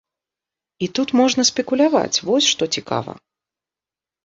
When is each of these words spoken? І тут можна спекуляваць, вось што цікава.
І 0.85 0.89
тут 0.99 1.09
можна 1.19 1.45
спекуляваць, 1.51 2.21
вось 2.31 2.51
што 2.55 2.71
цікава. 2.79 3.17